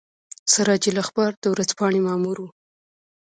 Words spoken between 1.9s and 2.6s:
مامور وو.